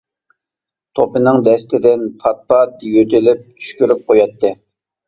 [0.99, 4.55] توپىنىڭ دەستىدىن پات-پات يۆتىلىپ، چۈشكۈرۈپ قوياتتى.